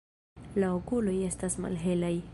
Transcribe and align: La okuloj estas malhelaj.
La 0.63 0.71
okuloj 0.79 1.15
estas 1.29 1.61
malhelaj. 1.67 2.15